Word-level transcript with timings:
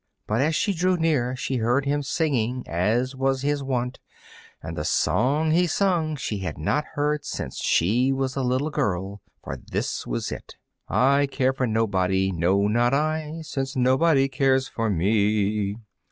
But 0.25 0.41
as 0.41 0.55
she 0.55 0.73
drew 0.73 0.97
near 0.97 1.35
she 1.35 1.57
heard 1.57 1.85
him 1.85 2.01
singing, 2.01 2.67
as 2.67 3.15
was 3.15 3.43
his 3.43 3.61
wont; 3.61 3.99
and 4.63 4.75
the 4.75 4.83
song 4.83 5.51
he 5.51 5.67
sung 5.67 6.15
she 6.15 6.39
had 6.39 6.57
not 6.57 6.85
heard 6.95 7.23
since 7.23 7.57
she 7.59 8.11
was 8.11 8.35
a 8.35 8.41
little 8.41 8.71
girl, 8.71 9.21
for 9.43 9.57
this 9.57 10.07
was 10.07 10.31
it: 10.31 10.55
"I 10.89 11.27
care 11.27 11.53
for 11.53 11.67
nobody, 11.67 12.31
no! 12.31 12.65
not 12.67 12.95
I, 12.95 13.41
Since 13.43 13.75
nobody 13.75 14.27
cares 14.27 14.67
for 14.67 14.89
me." 14.89 15.75